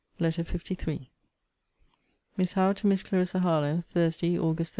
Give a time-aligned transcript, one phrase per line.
[0.17, 1.09] LETTER LIII
[2.35, 4.69] MISS HOWE, TO MISS CLARISSA HARLOWE THURSDAY, AUGUST 31.